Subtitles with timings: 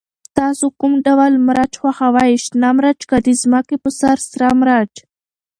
[0.37, 4.93] تاسو کوم ډول مرچ خوښوئ، شنه مرچ که د ځمکې په سر سره مرچ؟